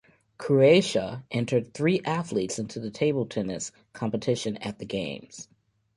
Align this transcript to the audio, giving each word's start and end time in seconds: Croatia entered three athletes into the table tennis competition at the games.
Croatia 0.39 1.23
entered 1.29 1.75
three 1.75 2.01
athletes 2.05 2.57
into 2.57 2.79
the 2.79 2.89
table 2.89 3.27
tennis 3.27 3.71
competition 3.93 4.57
at 4.57 4.79
the 4.79 4.85
games. 4.87 5.47